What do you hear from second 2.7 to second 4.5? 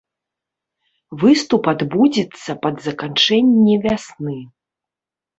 заканчэнне вясны.